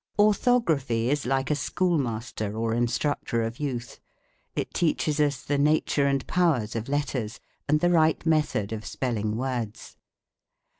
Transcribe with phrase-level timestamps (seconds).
[0.17, 3.99] Orthography is like a schoolmaster, or instructor of youth.
[4.55, 7.39] It teaches us the nature and powers of letters
[7.69, 9.97] and the right method of spelling words.